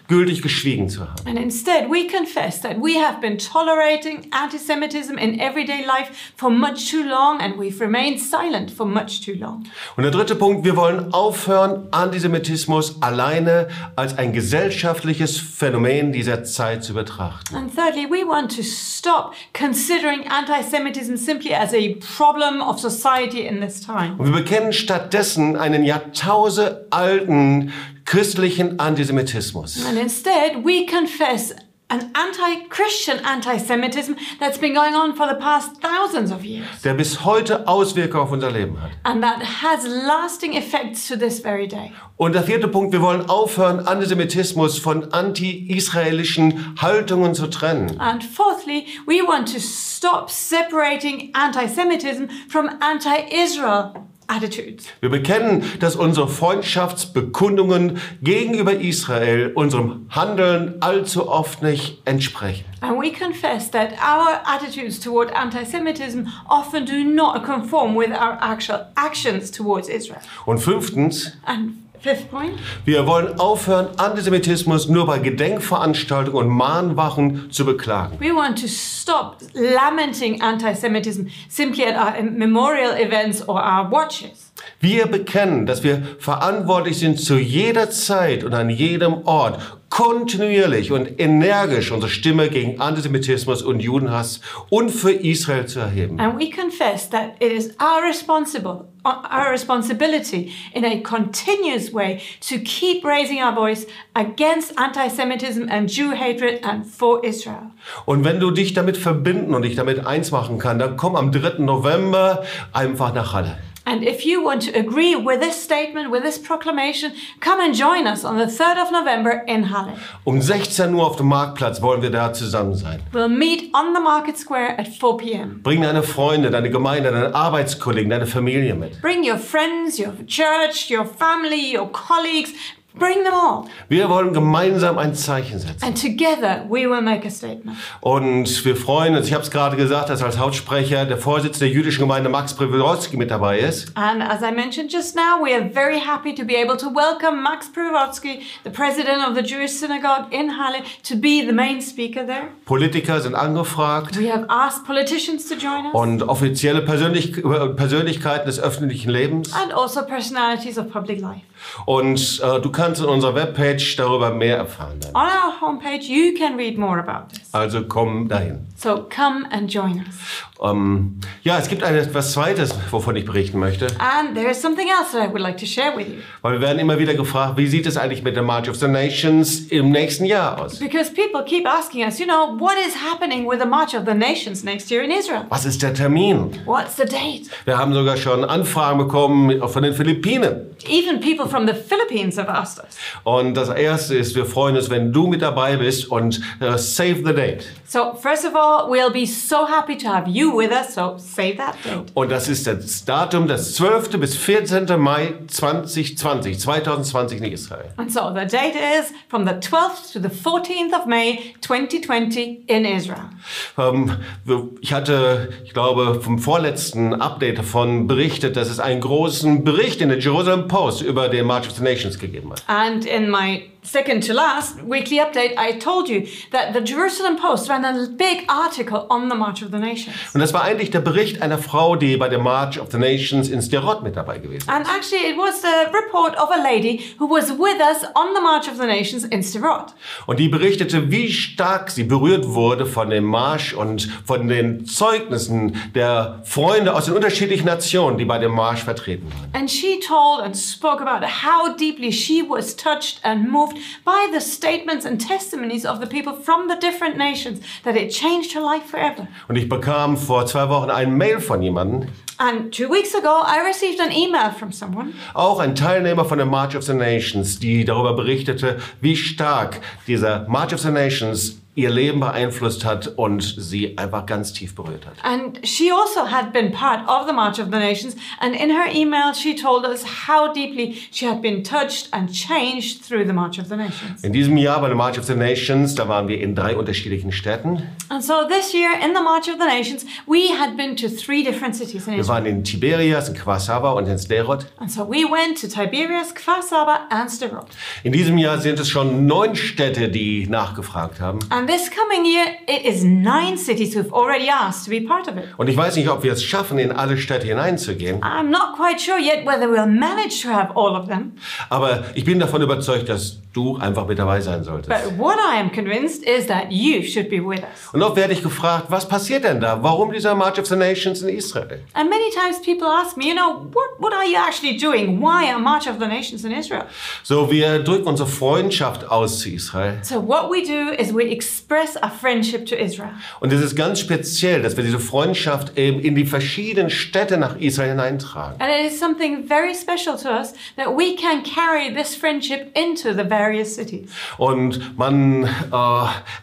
gleichgültig 0.08 0.42
geschwiegen 0.42 0.88
zu 0.88 1.02
haben. 1.02 1.26
And 1.26 1.38
instead, 1.38 1.90
we 1.90 2.06
confess 2.06 2.60
that 2.62 2.76
we 2.78 2.98
have 2.98 3.20
been 3.20 3.38
tolerating 3.38 4.26
anti-Semitism 4.30 5.18
in 5.18 5.38
everyday 5.38 5.84
life 5.84 6.10
for 6.36 6.50
much 6.50 6.90
too 6.90 7.02
long 7.02 7.40
and 7.40 7.56
we've 7.58 7.80
remained 7.80 8.18
silent 8.18 8.70
for 8.70 8.86
much 8.86 9.20
too 9.24 9.34
long. 9.34 9.64
Und 9.96 10.02
der 10.04 10.10
dritte 10.10 10.34
Punkt, 10.34 10.64
wir 10.64 10.76
wollen 10.76 11.12
aufhören, 11.12 11.88
Antisemitismus 11.90 13.02
alleine 13.02 13.68
als 13.96 14.16
ein 14.16 14.32
gesellschaftliches 14.32 15.38
Phänomen 15.38 16.12
dieser 16.12 16.42
Zeit 16.44 16.82
zu 16.82 16.94
betrachten. 16.94 17.54
And 17.54 17.74
thirdly, 17.74 18.06
we 18.10 18.26
want 18.26 18.56
to 18.56 18.62
stop 18.62 19.34
considering 19.52 20.26
anti-Semitism 20.28 21.16
simply 21.16 21.54
as 21.54 21.74
a 21.74 21.94
problem 22.16 22.62
of 22.62 22.80
society 22.80 23.46
in 23.46 23.60
this 23.60 23.80
time. 23.82 24.14
Und 24.16 24.26
wir 24.26 24.42
bekennen 24.42 24.72
stattdessen 24.72 25.56
einen 25.56 25.84
jahrtausendalten 25.84 27.72
christlichen 28.08 28.78
Antisemitismus. 28.78 29.84
And 29.86 29.98
instead, 29.98 30.64
we 30.64 30.86
confess 30.86 31.52
an 31.90 32.10
anti-Christian 32.14 33.18
anti-Semitism 33.24 34.14
that's 34.40 34.58
been 34.58 34.74
going 34.74 34.94
on 34.94 35.14
for 35.14 35.26
the 35.26 35.34
past 35.34 35.80
thousands 35.80 36.30
of 36.30 36.44
years. 36.44 36.66
der 36.84 36.94
bis 36.94 37.24
heute 37.24 37.66
Auswirkungen 37.66 38.24
auf 38.24 38.32
unser 38.32 38.50
Leben 38.50 38.80
hat. 38.80 38.90
And 39.04 39.22
that 39.22 39.42
has 39.42 39.86
lasting 39.86 40.54
effects 40.54 41.06
to 41.08 41.16
this 41.16 41.40
very 41.40 41.66
day. 41.66 41.92
Und 42.16 42.34
der 42.34 42.42
vierte 42.42 42.68
Punkt, 42.68 42.92
wir 42.92 43.02
wollen 43.02 43.28
aufhören, 43.28 43.86
Antisemitismus 43.86 44.78
von 44.78 45.12
anti-israelischen 45.12 46.76
Haltungen 46.80 47.34
zu 47.34 47.46
trennen. 47.46 47.98
And 48.00 48.24
fourthly, 48.24 48.86
we 49.06 49.22
want 49.26 49.52
to 49.52 49.60
stop 49.60 50.30
separating 50.30 51.30
anti-Semitism 51.34 52.28
from 52.48 52.70
anti-Israel 52.80 54.07
attitudes. 54.28 54.86
Wir 55.00 55.08
bekennen, 55.08 55.64
dass 55.80 55.96
unsere 55.96 56.28
Freundschaftsbekundungen 56.28 57.98
gegenüber 58.22 58.74
Israel 58.74 59.52
unserem 59.54 60.06
Handeln 60.10 60.76
allzu 60.80 61.28
oft 61.28 61.62
nicht 61.62 62.02
entsprechen. 62.04 62.64
And 62.80 63.00
we 63.00 63.10
confess 63.10 63.70
that 63.72 63.92
our 63.94 64.40
attitudes 64.44 65.00
toward 65.00 65.34
anti-Semitism 65.34 66.28
often 66.48 66.86
do 66.86 67.02
not 67.02 67.42
conform 67.44 67.96
with 67.96 68.10
our 68.10 68.38
actual 68.40 68.86
actions 68.94 69.50
towards 69.50 69.88
Israel. 69.88 70.20
Und 70.46 70.58
fünftens, 70.58 71.32
And 71.44 71.87
fifth 72.00 72.30
point, 72.30 72.52
wir 72.84 73.06
wollen 73.06 73.38
aufhören, 73.38 73.88
Antisemitismus 73.96 74.88
nur 74.88 75.06
bei 75.06 75.18
Gedenkveranstaltungen 75.18 76.46
und 76.46 76.48
Mahnwachen 76.48 77.50
zu 77.50 77.64
beklagen. 77.64 78.18
we 78.20 78.34
want 78.34 78.60
to 78.60 78.68
stop 78.68 79.36
lamenting 79.54 80.40
anti-Semitism 80.42 81.26
simply 81.48 81.84
at 81.84 81.96
our 81.96 82.22
memorial 82.22 82.92
events 82.98 83.46
or 83.48 83.56
our 83.56 83.90
watches. 83.90 84.52
Wir 84.80 85.06
bekennen, 85.06 85.66
dass 85.66 85.82
wir 85.82 86.02
verantwortlich 86.18 86.98
sind, 86.98 87.20
zu 87.20 87.36
jeder 87.38 87.90
Zeit 87.90 88.44
und 88.44 88.54
an 88.54 88.70
jedem 88.70 89.26
Ort 89.26 89.60
kontinuierlich 89.98 90.92
und 90.92 91.18
energisch 91.18 91.90
unsere 91.90 92.08
Stimme 92.08 92.50
gegen 92.50 92.80
Antisemitismus 92.80 93.62
und 93.62 93.80
Judenhass 93.80 94.40
und 94.70 94.90
für 94.90 95.10
Israel 95.10 95.66
zu 95.66 95.80
erheben. 95.80 96.20
And 96.20 96.38
we 96.38 96.48
confess 96.50 97.10
that 97.10 97.32
it 97.40 97.50
is 97.50 97.74
our 97.80 98.08
responsible 98.08 98.84
our 99.04 99.50
responsibility 99.50 100.52
in 100.72 100.84
a 100.84 101.00
continuous 101.00 101.92
way 101.92 102.20
to 102.40 102.58
keep 102.58 103.04
raising 103.04 103.38
our 103.38 103.52
voice 103.52 103.86
against 104.14 104.78
anti-Semitism 104.78 105.68
and 105.68 105.88
Jew 105.90 106.12
hatred 106.12 106.64
and 106.64 106.86
for 106.86 107.24
Israel. 107.24 107.72
Und 108.06 108.24
wenn 108.24 108.38
du 108.38 108.52
dich 108.52 108.74
damit 108.74 108.96
verbinden 108.96 109.52
und 109.52 109.62
dich 109.62 109.74
damit 109.74 110.06
eins 110.06 110.30
machen 110.30 110.58
kannst, 110.58 110.80
dann 110.80 110.96
komm 110.96 111.16
am 111.16 111.32
3. 111.32 111.58
November 111.58 112.44
einfach 112.72 113.14
nach 113.14 113.32
Halle. 113.32 113.58
And 113.88 114.04
if 114.04 114.26
you 114.26 114.44
want 114.44 114.60
to 114.64 114.78
agree 114.78 115.16
with 115.16 115.40
this 115.40 115.56
statement, 115.56 116.10
with 116.10 116.22
this 116.22 116.36
proclamation, 116.36 117.12
come 117.40 117.58
and 117.58 117.74
join 117.74 118.06
us 118.06 118.22
on 118.22 118.36
the 118.36 118.44
3rd 118.44 118.82
of 118.82 118.92
November 118.92 119.42
in 119.46 119.62
Halle. 119.70 119.96
Um 120.26 120.42
16 120.42 120.94
Uhr 120.94 121.06
auf 121.06 121.16
dem 121.16 121.28
Marktplatz 121.28 121.80
wollen 121.80 122.02
wir 122.02 122.10
da 122.10 122.34
zusammen 122.34 122.74
sein. 122.74 123.00
We'll 123.12 123.30
meet 123.30 123.70
on 123.72 123.94
the 123.94 124.00
market 124.00 124.36
square 124.36 124.78
at 124.78 124.88
4 124.88 125.16
p.m. 125.16 125.60
Bring 125.62 125.80
deine 125.80 126.02
Freunde, 126.02 126.50
deine 126.50 126.70
Gemeinde, 126.70 127.10
deine 127.12 127.34
Arbeitskollegen, 127.34 128.10
deine 128.10 128.26
Familie 128.26 128.74
mit. 128.74 129.00
Bring 129.00 129.24
your 129.24 129.38
friends, 129.38 129.98
your 129.98 130.12
church, 130.26 130.90
your 130.90 131.06
family, 131.06 131.72
your 131.74 131.90
colleagues. 131.90 132.52
Bring 132.98 133.24
them 133.24 133.34
all. 133.34 133.64
Wir 133.88 134.08
wollen 134.08 134.32
gemeinsam 134.32 134.98
ein 134.98 135.14
Zeichen 135.14 135.58
setzen. 135.58 135.84
And 135.84 136.00
together 136.00 136.64
we 136.68 136.88
will 136.88 137.00
make 137.00 137.26
a 137.26 137.30
statement. 137.30 137.76
Und 138.00 138.64
wir 138.64 138.76
freuen 138.76 139.16
uns, 139.16 139.26
ich 139.28 139.32
habe 139.34 139.42
es 139.44 139.50
gerade 139.50 139.76
gesagt, 139.76 140.10
dass 140.10 140.22
als 140.22 140.38
Hauptsprecher 140.38 141.04
der 141.06 141.18
Vorsitzende 141.18 141.66
der 141.66 141.68
jüdischen 141.74 142.00
Gemeinde 142.00 142.28
Max 142.28 142.54
Privodowski 142.54 143.16
mit 143.16 143.30
dabei 143.30 143.58
ist. 143.60 143.92
And 143.96 144.22
as 144.22 144.40
I 144.42 144.52
mentioned 144.54 144.92
just 144.92 145.14
now, 145.16 145.42
we 145.44 145.54
are 145.54 145.68
very 145.72 145.98
happy 146.00 146.34
to 146.34 146.44
be 146.44 146.54
able 146.56 146.76
to 146.76 146.86
welcome 146.94 147.42
Max 147.42 147.68
Privotsky, 147.72 148.40
the 148.64 148.70
president 148.70 149.26
of 149.28 149.34
the 149.34 149.42
Jewish 149.42 149.72
synagogue 149.72 150.26
in 150.30 150.50
Halle, 150.58 150.82
to 151.08 151.16
be 151.16 151.44
the 151.46 151.52
main 151.52 151.80
speaker 151.80 152.24
there. 152.26 152.48
Politiker 152.64 153.20
sind 153.20 153.34
angefragt 153.34 154.18
We 154.18 154.30
have 154.32 154.46
asked 154.48 154.84
politicians 154.86 155.48
to 155.48 155.54
join 155.54 155.86
us 155.86 155.92
und 155.94 156.22
offizielle 156.22 156.82
Persönlich 156.82 157.32
Persönlichkeiten 157.76 158.46
des 158.46 158.60
öffentlichen 158.60 159.10
Lebens. 159.10 159.52
and 159.52 159.72
also 159.72 160.02
personalities 160.04 160.78
of 160.78 160.90
public 160.90 161.20
life. 161.20 161.40
Und 161.86 162.40
äh, 162.42 162.60
du 162.60 162.70
kannst 162.70 162.87
in 162.96 163.04
unserer 163.04 163.34
Webpage 163.34 163.96
darüber 163.96 164.30
mehr 164.30 164.56
erfahren. 164.56 164.98
Dann. 165.00 165.14
On 165.14 165.26
our 165.26 165.60
homepage, 165.60 166.08
you 166.08 166.32
can 166.38 166.56
read 166.56 166.78
more 166.78 166.98
about 166.98 167.28
this. 167.32 167.48
Also 167.52 167.82
komm 167.86 168.28
dahin. 168.28 168.66
So 168.76 169.08
come 169.14 169.46
and 169.50 169.72
join 169.72 170.04
us. 170.06 170.14
Ähm, 170.60 171.20
ja, 171.42 171.58
es 171.58 171.68
gibt 171.68 171.82
ein, 171.82 171.94
etwas 171.94 172.32
Zweites, 172.32 172.74
wovon 172.90 173.16
ich 173.16 173.24
berichten 173.24 173.58
möchte. 173.58 173.86
And 173.98 174.34
there 174.34 174.50
is 174.50 174.60
something 174.60 174.88
else 174.88 175.12
that 175.12 175.28
I 175.28 175.32
would 175.32 175.40
like 175.40 175.56
to 175.58 175.66
share 175.66 175.96
with 175.96 176.08
you. 176.08 176.16
Weil 176.42 176.54
wir 176.54 176.60
werden 176.60 176.78
immer 176.78 176.98
wieder 176.98 177.14
gefragt, 177.14 177.56
wie 177.56 177.66
sieht 177.66 177.86
es 177.86 177.96
eigentlich 177.96 178.22
mit 178.22 178.36
der 178.36 178.42
March 178.42 178.68
of 178.68 178.76
the 178.76 178.88
Nations 178.88 179.60
im 179.68 179.90
nächsten 179.90 180.24
Jahr 180.24 180.60
aus? 180.60 180.78
Because 180.78 181.12
people 181.12 181.44
keep 181.44 181.66
asking 181.66 182.04
us, 182.04 182.18
you 182.18 182.26
know, 182.26 182.58
what 182.58 182.74
is 182.86 182.94
happening 182.94 183.48
with 183.48 183.60
the 183.60 183.66
March 183.68 183.94
of 183.94 184.04
the 184.06 184.14
Nations 184.14 184.64
next 184.64 184.90
year 184.90 185.02
in 185.02 185.10
Israel? 185.10 185.44
Was 185.48 185.64
ist 185.64 185.82
der 185.82 185.94
Termin? 185.94 186.50
What's 186.64 186.96
the 186.96 187.04
date? 187.04 187.50
Wir 187.64 187.78
haben 187.78 187.92
sogar 187.92 188.16
schon 188.16 188.44
Anfragen 188.44 188.98
bekommen 188.98 189.60
von 189.68 189.82
den 189.82 189.94
Philippinen. 189.94 190.76
Even 190.88 191.20
people 191.20 191.48
from 191.48 191.66
the 191.66 191.74
Philippines 191.74 192.36
have 192.36 192.48
asked 192.48 192.77
us. 192.78 192.96
Und 193.24 193.54
das 193.54 193.68
Erste 193.68 194.16
ist, 194.16 194.34
wir 194.34 194.46
freuen 194.46 194.76
uns, 194.76 194.90
wenn 194.90 195.12
du 195.12 195.26
mit 195.26 195.42
dabei 195.42 195.76
bist 195.76 196.10
und 196.10 196.40
äh, 196.60 196.76
save 196.78 197.16
the 197.24 197.34
date. 197.34 197.64
So, 197.86 198.12
first 198.20 198.44
of 198.46 198.54
all, 198.54 198.90
we'll 198.90 199.10
be 199.12 199.26
so 199.26 199.66
happy 199.66 199.96
to 199.96 200.08
have 200.08 200.28
you 200.28 200.56
with 200.58 200.70
us, 200.70 200.94
so 200.94 201.14
save 201.16 201.56
that 201.56 201.74
date. 201.84 202.10
Und 202.14 202.30
das 202.30 202.48
ist 202.48 202.66
das 202.66 203.04
Datum, 203.04 203.46
das 203.48 203.74
12. 203.74 204.18
bis 204.20 204.36
14. 204.36 204.86
Mai 204.98 205.34
2020, 205.46 206.58
2020 206.58 207.38
in 207.38 207.44
Israel. 207.52 207.84
And 207.96 208.12
so 208.12 208.28
the 208.34 208.46
date 208.46 208.74
is 208.74 209.12
from 209.28 209.46
the 209.46 209.52
12th 209.54 210.12
to 210.12 210.20
the 210.20 210.28
14th 210.28 210.92
of 210.98 211.06
May 211.06 211.54
2020 211.62 212.64
in 212.66 212.84
Israel. 212.84 213.30
Ähm, 213.78 214.16
wir- 214.44 214.68
ich 214.80 214.92
hatte, 214.92 215.48
ich 215.64 215.72
glaube, 215.72 216.20
vom 216.20 216.38
vorletzten 216.38 217.14
Update 217.14 217.58
davon 217.58 218.06
berichtet, 218.06 218.56
dass 218.56 218.68
es 218.68 218.80
einen 218.80 219.00
großen 219.00 219.64
Bericht 219.64 220.00
in 220.00 220.08
der 220.10 220.18
Jerusalem 220.18 220.68
Post 220.68 221.02
über 221.02 221.28
den 221.28 221.46
March 221.46 221.66
of 221.68 221.72
the 221.76 221.82
Nations 221.82 222.18
gegeben 222.18 222.50
hat. 222.52 222.57
And 222.66 223.06
in 223.06 223.30
my 223.30 223.68
second 223.82 224.22
to 224.26 224.32
last 224.34 224.82
weekly 224.82 225.18
update, 225.18 225.54
I 225.56 225.78
told 225.78 226.08
you 226.08 226.26
that 226.50 226.72
the 226.72 226.80
Jerusalem 226.80 227.36
Post 227.36 227.68
ran 227.68 227.84
a 227.84 228.08
big 228.08 228.44
article 228.48 229.06
on 229.10 229.28
the 229.28 229.34
March 229.34 229.62
of 229.62 229.70
the 229.70 229.78
Nations. 229.78 230.14
Und 230.34 230.40
das 230.40 230.52
war 230.52 230.62
eigentlich 230.62 230.90
der 230.90 231.00
Bericht 231.00 231.42
einer 231.42 231.58
Frau, 231.58 231.96
die 231.96 232.16
bei 232.16 232.28
der 232.28 232.38
March 232.38 232.80
of 232.80 232.90
the 232.90 232.98
Nations 232.98 233.48
in 233.48 233.62
Sderot 233.62 234.02
mit 234.02 234.16
dabei 234.16 234.38
gewesen 234.38 234.58
ist. 234.58 234.68
And 234.68 234.86
actually, 234.86 235.30
it 235.30 235.36
was 235.36 235.62
the 235.62 235.90
report 235.92 236.36
of 236.36 236.50
a 236.50 236.62
lady 236.62 237.00
who 237.18 237.28
was 237.28 237.50
with 237.50 237.80
us 237.80 238.04
on 238.14 238.34
the 238.34 238.42
March 238.42 238.68
of 238.68 238.76
the 238.76 238.86
Nations 238.86 239.24
in 239.24 239.42
Sderot. 239.42 239.94
Und 240.26 240.38
die 240.38 240.48
berichtete, 240.48 241.10
wie 241.10 241.32
stark 241.32 241.90
sie 241.90 242.04
berührt 242.04 242.48
wurde 242.48 242.86
von 242.86 243.10
dem 243.10 243.24
Marsch 243.24 243.74
und 243.74 244.08
von 244.24 244.48
den 244.48 244.86
Zeugnissen 244.86 245.76
der 245.94 246.40
Freunde 246.44 246.94
aus 246.94 247.06
den 247.06 247.14
unterschiedlichen 247.14 247.66
Nationen, 247.66 248.18
die 248.18 248.24
bei 248.24 248.38
dem 248.38 248.52
Marsch 248.52 248.82
vertreten 248.82 249.30
waren. 249.30 249.50
And 249.54 249.70
she 249.70 250.00
told 250.00 250.40
and 250.40 250.56
spoke 250.56 251.00
about 251.00 251.26
how 251.26 251.74
deeply 251.76 252.12
she 252.12 252.42
was 252.42 252.76
touched 252.76 253.20
and 253.22 253.48
moved 253.48 253.67
by 254.04 254.28
the 254.32 254.40
statements 254.40 255.04
and 255.04 255.20
testimonies 255.20 255.84
of 255.84 256.00
the 256.00 256.06
people 256.06 256.34
from 256.34 256.68
the 256.68 256.76
different 256.76 257.16
nations 257.16 257.60
that 257.84 257.96
it 257.96 258.10
changed 258.10 258.52
her 258.54 258.60
life 258.60 258.84
forever. 258.86 259.26
Und 259.48 259.56
ich 259.56 259.68
bekam 259.68 260.16
vor 260.16 260.46
zwei 260.46 260.68
Wochen 260.68 260.90
ein 260.90 261.16
Mail 261.16 261.40
von 261.40 261.62
jemandem, 261.62 262.08
And 262.40 262.72
two 262.72 262.88
weeks 262.88 263.16
ago, 263.16 263.42
I 263.44 263.66
received 263.66 263.98
an 263.98 264.12
email 264.12 264.52
from 264.52 264.70
someone, 264.70 265.12
auch 265.34 265.58
ein 265.58 265.74
Teilnehmer 265.74 266.24
von 266.24 266.38
der 266.38 266.46
March 266.46 266.76
of 266.76 266.84
the 266.84 266.94
Nations, 266.94 267.58
die 267.58 267.84
darüber 267.84 268.14
berichtete, 268.14 268.78
wie 269.00 269.16
stark 269.16 269.80
dieser 270.06 270.46
March 270.48 270.72
of 270.72 270.80
the 270.80 270.90
Nations 270.90 271.60
ihr 271.78 271.90
Leben 271.90 272.18
beeinflusst 272.20 272.84
hat 272.84 273.06
und 273.16 273.42
sie 273.42 273.96
einfach 273.96 274.26
ganz 274.26 274.52
tief 274.52 274.74
berührt 274.74 275.06
hat. 275.06 275.14
and 275.22 275.60
she 275.66 275.90
also 275.92 276.26
had 276.28 276.52
been 276.52 276.72
part 276.72 277.08
of 277.08 277.26
the 277.28 277.32
March 277.32 277.58
of 277.60 277.66
the 277.70 277.78
Nations. 277.78 278.16
And 278.40 278.54
in 278.54 278.70
her 278.70 278.86
email, 278.92 279.32
she 279.32 279.54
told 279.54 279.84
us 279.86 280.04
how 280.28 280.52
deeply 280.52 280.96
she 281.12 281.24
had 281.26 281.40
been 281.40 281.62
touched 281.62 282.08
and 282.12 282.28
changed 282.32 283.02
through 283.04 283.24
the 283.26 283.32
March 283.32 283.58
of 283.60 283.68
the 283.68 283.76
Nations. 283.76 284.24
In 284.24 284.32
diesem 284.32 284.56
Jahr 284.56 284.80
bei 284.80 284.88
der 284.88 284.96
March 284.96 285.18
of 285.18 285.26
the 285.26 285.34
Nations, 285.34 285.94
da 285.94 286.08
waren 286.08 286.26
wir 286.26 286.40
in 286.40 286.54
drei 286.56 286.76
unterschiedlichen 286.76 287.30
Städten. 287.30 287.82
And 288.08 288.22
so 288.24 288.34
this 288.48 288.72
year, 288.72 288.90
in 289.04 289.14
the 289.14 289.22
March 289.22 289.48
of 289.48 289.56
the 289.60 289.66
Nations, 289.66 290.04
we 290.26 290.48
had 290.58 290.76
been 290.76 290.96
to 290.96 291.08
three 291.08 291.44
different 291.44 291.76
cities 291.76 292.06
in 292.06 292.14
Wir 292.14 292.20
Israel. 292.20 292.34
waren 292.42 292.46
in 292.46 292.64
Tiberias, 292.64 293.28
in 293.28 293.36
Kwasava 293.36 293.92
und 293.92 294.08
in 294.08 294.18
Sderot. 294.18 294.66
And 294.78 294.90
so 294.90 295.04
we 295.08 295.24
went 295.24 295.60
to 295.60 295.68
Tiberias, 295.68 296.34
Kfar 296.34 296.62
Saba, 296.62 297.06
and 297.10 297.30
Sderot. 297.30 297.66
In 298.02 298.12
diesem 298.12 298.36
Jahr 298.38 298.58
sind 298.58 298.80
es 298.80 298.88
schon 298.88 299.26
neun 299.26 299.54
Städte, 299.54 300.08
die 300.08 300.46
nachgefragt 300.48 301.20
haben. 301.20 301.38
And 301.50 301.67
this 301.68 301.88
coming 301.88 302.24
year, 302.26 302.56
it 302.66 302.84
is 302.84 303.04
nine 303.04 303.56
cities 303.56 303.94
who've 303.94 304.12
already 304.12 304.48
asked 304.48 304.84
to 304.86 304.90
be 304.90 305.00
part 305.06 305.28
of 305.28 305.36
it. 305.36 305.44
Und 305.56 305.68
ich 305.68 305.76
weiß 305.76 305.94
nicht, 305.96 306.08
ob 306.08 306.24
wir 306.24 306.32
es 306.32 306.42
schaffen, 306.42 306.78
in 306.78 306.90
alle 306.90 307.16
Städte 307.18 307.46
hineinzugehen. 307.46 308.20
I'm 308.22 308.50
not 308.50 308.74
quite 308.76 308.98
sure 309.00 309.18
yet 309.20 309.46
whether 309.46 309.68
we'll 309.68 309.86
manage 309.86 310.42
to 310.42 310.48
have 310.48 310.72
all 310.74 310.96
of 310.96 311.06
them, 311.08 311.34
Aber 311.70 312.04
ich 312.14 312.24
bin 312.24 312.40
davon 312.40 312.62
überzeugt, 312.62 313.08
dass 313.08 313.38
du 313.52 313.76
einfach 313.76 314.06
mit 314.06 314.18
dabei 314.18 314.40
sein 314.40 314.64
solltest. 314.64 314.88
but 314.88 315.18
what 315.18 315.36
I 315.38 315.58
am 315.60 315.70
convinced 315.70 316.22
is 316.24 316.46
that 316.46 316.70
you 316.72 317.02
should 317.02 317.28
be 317.28 317.38
with 317.40 317.60
us. 317.60 317.92
Und 317.92 318.02
oft 318.02 318.16
werde 318.16 318.32
ich 318.32 318.42
gefragt, 318.42 318.86
was 318.88 319.06
passiert 319.08 319.44
denn 319.44 319.60
da? 319.60 319.82
Warum 319.82 320.12
dieser 320.12 320.34
March 320.34 320.58
of 320.58 320.66
the 320.66 320.76
Nations 320.76 321.22
in 321.22 321.28
Israel? 321.28 321.80
And 321.94 322.08
many 322.10 322.30
times 322.30 322.60
people 322.62 322.86
ask 322.88 323.16
me, 323.16 323.28
you 323.28 323.34
know, 323.34 323.66
what, 323.72 323.88
what 323.98 324.12
are 324.12 324.24
you 324.24 324.36
actually 324.36 324.76
doing? 324.76 325.20
Why 325.20 325.50
a 325.52 325.58
March 325.58 325.86
of 325.88 325.98
the 325.98 326.06
Nations 326.06 326.44
in 326.44 326.52
Israel? 326.52 326.84
So, 327.22 327.50
wir 327.50 327.80
drücken 327.80 328.06
unsere 328.08 328.28
Freundschaft 328.28 329.10
aus 329.10 329.40
zu 329.40 329.50
Israel. 329.50 329.98
So 330.02 330.20
what 330.20 330.50
we 330.50 330.62
do 330.62 330.90
is 331.00 331.12
we 331.12 331.24
express 331.58 331.96
our 332.02 332.10
friendship 332.10 332.66
to 332.66 332.76
Israel. 332.76 333.10
Und 333.40 333.52
es 333.52 333.62
ist 333.62 333.76
ganz 333.76 334.00
speziell, 334.00 334.62
dass 334.62 334.76
wir 334.76 334.84
diese 334.84 334.98
Freundschaft 334.98 335.76
eben 335.76 336.00
in 336.00 336.14
die 336.14 336.24
verschiedenen 336.24 336.90
Städte 336.90 337.36
nach 337.36 337.56
Israel 337.58 337.90
hineintragen. 337.90 338.60
And 338.60 338.70
it 338.70 338.90
is 338.90 338.98
something 338.98 339.46
very 339.46 339.74
special 339.74 340.16
to 340.16 340.28
us 340.28 340.54
that 340.76 340.88
we 340.88 341.14
can 341.16 341.42
carry 341.42 341.92
this 341.94 342.14
friendship 342.14 342.70
into 342.76 343.12
the 343.12 343.28
various 343.28 343.74
cities. 343.74 344.10
Und 344.38 344.96
man 344.96 345.44
äh, 345.44 345.48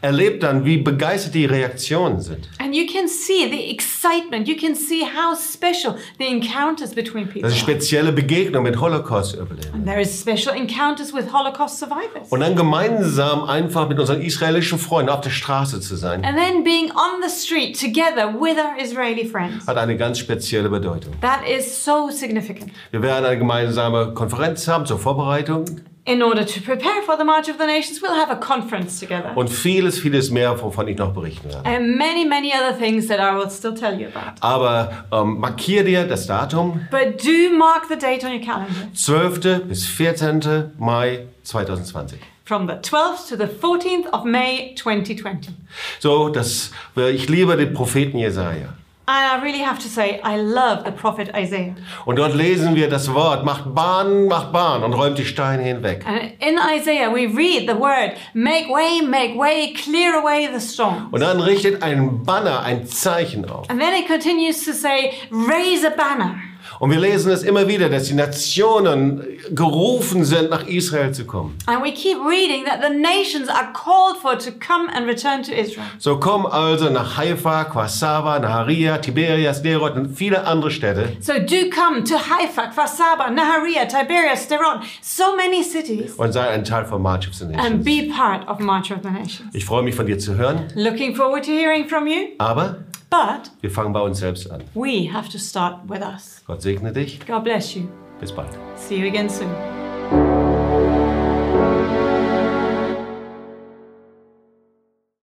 erlebt 0.01 0.43
dann, 0.43 0.65
wie 0.65 0.77
begeistert 0.77 1.33
die 1.33 1.45
Reaktionen 1.45 2.19
sind. 2.19 2.49
And 2.59 2.75
you 2.75 2.85
can 2.85 3.07
see 3.07 3.49
the 3.49 3.71
excitement. 3.71 4.47
You 4.47 4.55
can 4.55 4.75
see 4.75 5.03
how 5.03 5.35
special 5.37 5.95
the 6.19 6.25
encounters 6.25 6.93
between 6.93 7.25
people 7.25 7.41
Das 7.41 7.53
ist 7.53 7.59
spezielle 7.59 8.11
Begegnungen 8.11 8.71
mit 8.71 8.79
Holocaust-Überlebenden. 8.79 9.73
And 9.73 9.85
there 9.85 10.01
is 10.01 10.19
special 10.19 10.55
encounters 10.55 11.13
with 11.13 11.31
Holocaust 11.31 11.79
survivors. 11.79 12.29
Und 12.29 12.41
dann 12.41 12.55
gemeinsam 12.55 13.43
einfach 13.45 13.87
mit 13.87 13.99
unseren 13.99 14.21
israelischen 14.21 14.79
Freunden 14.79 15.04
auf 15.09 15.21
der 15.21 15.29
Straße 15.29 15.79
zu 15.81 15.95
sein, 15.95 16.23
And 16.25 16.37
then 16.37 16.63
being 16.63 16.91
on 16.91 17.21
the 17.21 17.29
street 17.29 17.79
together 17.79 18.33
with 18.33 18.57
our 18.57 18.75
Israeli 18.81 19.25
friends. 19.25 19.67
hat 19.67 19.77
eine 19.77 19.97
ganz 19.97 20.19
spezielle 20.19 20.69
Bedeutung. 20.69 21.13
That 21.21 21.41
is 21.47 21.83
so 21.83 22.09
significant. 22.09 22.71
Wir 22.91 23.01
werden 23.01 23.25
eine 23.25 23.37
gemeinsame 23.37 24.13
Konferenz 24.13 24.67
haben 24.67 24.85
zur 24.85 24.99
Vorbereitung 24.99 25.65
In 26.07 26.21
order 26.21 26.45
to 26.45 26.59
prepare 26.61 27.01
for 27.03 27.17
the 27.17 27.23
March 27.23 27.49
of 27.49 27.55
the 27.59 27.65
Nations, 27.65 27.99
we'll 27.99 28.13
have 28.15 28.29
a 28.31 28.35
conference 28.35 28.99
together. 28.99 29.31
und 29.35 29.49
vieles, 29.49 29.97
vieles 29.97 30.29
mehr, 30.29 30.61
wovon 30.61 30.87
ich 30.87 30.97
noch 30.99 31.13
berichten 31.15 31.49
werde. 31.49 31.67
And 31.67 31.97
many, 31.97 32.23
many 32.25 32.51
other 32.53 32.77
things 32.77 33.07
that 33.07 33.19
I 33.19 33.35
will 33.35 33.49
still 33.49 33.73
tell 33.73 33.99
you 33.99 34.07
about. 34.13 34.35
Aber 34.41 35.05
ähm, 35.11 35.39
markier 35.39 35.83
dir 35.83 36.03
das 36.05 36.27
Datum, 36.27 36.79
But 36.91 37.23
do 37.25 37.57
mark 37.57 37.87
the 37.89 37.95
date 37.97 38.23
on 38.23 38.31
your 38.33 38.39
calendar. 38.45 38.69
12. 38.93 39.63
bis 39.67 39.87
14. 39.87 40.73
Mai 40.77 41.25
2020. 41.43 42.19
From 42.45 42.67
the 42.67 42.75
12th 42.75 43.27
to 43.29 43.35
the 43.35 43.47
14th 43.47 44.05
of 44.13 44.23
May 44.23 44.75
2020. 44.75 45.51
So, 45.99 46.29
das, 46.29 46.71
ich 46.95 47.27
liebe 47.27 47.57
den 47.57 47.73
Propheten 47.73 48.19
Jesaja. 48.19 48.75
And 49.07 49.41
I 49.41 49.43
really 49.43 49.63
have 49.63 49.79
to 49.79 49.87
say, 49.87 50.19
I 50.23 50.37
love 50.37 50.83
the 50.83 50.91
prophet 50.91 51.29
Isaiah. 51.35 51.75
Und 52.05 52.17
dort 52.17 52.35
lesen 52.35 52.75
wir 52.75 52.87
das 52.87 53.11
Wort, 53.13 53.45
macht 53.45 53.73
Bahn, 53.73 54.27
macht 54.27 54.51
Bahn 54.51 54.83
und 54.83 54.93
räumt 54.93 55.17
die 55.17 55.25
Steine 55.25 55.63
hinweg. 55.63 56.03
And 56.05 56.33
in 56.39 56.57
Isaiah, 56.57 57.11
we 57.11 57.27
read 57.27 57.67
the 57.67 57.79
word, 57.79 58.13
make 58.33 58.67
way, 58.67 59.01
make 59.01 59.35
way, 59.35 59.73
clear 59.73 60.15
away 60.15 60.47
the 60.51 60.59
storm. 60.59 61.07
Und 61.11 61.21
dann 61.21 61.39
richtet 61.39 61.81
ein 61.81 62.23
Banner, 62.23 62.61
ein 62.61 62.87
Zeichen 62.87 63.49
auf. 63.49 63.67
And 63.69 63.79
then 63.79 63.93
it 63.93 64.07
continues 64.07 64.63
to 64.65 64.71
say, 64.71 65.13
raise 65.31 65.85
a 65.85 65.91
banner. 65.91 66.35
Und 66.79 66.91
wir 66.91 66.99
lesen 66.99 67.31
es 67.31 67.43
immer 67.43 67.67
wieder, 67.67 67.89
dass 67.89 68.03
die 68.05 68.13
Nationen 68.13 69.23
gerufen 69.53 70.25
sind, 70.25 70.49
nach 70.49 70.67
Israel 70.67 71.11
zu 71.13 71.25
kommen. 71.25 71.57
And 71.67 71.83
we 71.83 71.91
keep 71.91 72.17
reading 72.27 72.65
that 72.65 72.81
the 72.81 72.93
nations 72.93 73.47
are 73.49 73.71
called 73.73 74.17
for 74.21 74.37
to 74.37 74.51
come 74.51 74.89
and 74.93 75.07
return 75.07 75.43
to 75.43 75.51
Israel. 75.51 75.85
So 75.99 76.17
komm 76.19 76.45
also 76.45 76.89
nach 76.89 77.17
Haifa, 77.17 77.63
Kwasava, 77.65 78.39
Naharia, 78.39 78.97
Tiberias, 78.97 79.61
Derot 79.61 79.95
und 79.95 80.15
viele 80.15 80.45
andere 80.45 80.71
Städte. 80.71 81.09
So 81.21 81.33
do 81.33 81.69
come 81.69 82.03
to 82.03 82.15
Haifa, 82.15 82.67
Kfar 82.67 82.87
Nahariya, 83.31 83.85
Tiberias, 83.85 84.43
Sderot, 84.43 84.81
so 85.01 85.35
many 85.35 85.63
cities, 85.63 86.13
und 86.15 86.31
sei 86.31 86.49
ein 86.49 86.63
Teil 86.63 86.85
von 86.85 87.01
March 87.01 87.27
of 87.27 87.33
the 87.35 87.45
and 87.45 87.55
Nations. 87.55 87.85
be 87.85 88.13
part 88.13 88.47
of 88.47 88.59
March 88.59 88.91
of 88.91 88.99
the 89.03 89.09
Nations. 89.09 89.53
Ich 89.53 89.65
freue 89.65 89.83
mich 89.83 89.95
von 89.95 90.05
dir 90.05 90.17
zu 90.17 90.35
hören, 90.35 90.67
Looking 90.75 91.15
forward 91.15 91.43
to 91.45 91.51
hearing 91.51 91.87
from 91.87 92.07
you, 92.07 92.29
aber 92.37 92.77
but 93.15 93.51
wir 93.61 93.71
fangen 93.71 93.93
bei 93.93 94.01
uns 94.01 94.19
selbst 94.19 94.49
an. 94.51 94.61
we 94.73 95.11
have 95.11 95.29
to 95.29 95.37
start 95.37 95.77
with 95.87 96.01
us. 96.01 96.41
Gott 96.45 96.61
segne 96.61 96.91
dich. 96.91 97.19
God 97.25 97.43
bless 97.43 97.75
you. 97.75 97.87
Bis 98.19 98.31
bald. 98.31 98.49
See 98.75 98.97
you 98.97 99.07
again 99.07 99.29
soon. 99.29 99.84